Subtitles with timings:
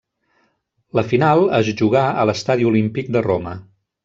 [0.99, 3.55] La final es jugà a l'Estadi Olímpic de Roma.